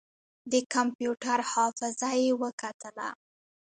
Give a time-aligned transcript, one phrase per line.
[0.51, 3.09] د کمپيوټر حافظه يې وکتله.